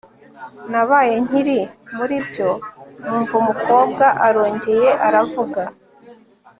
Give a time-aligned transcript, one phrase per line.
[0.71, 1.59] nabaye nkiri
[1.95, 2.49] muribyo
[3.03, 5.61] numva umukobwa arongeye aravuga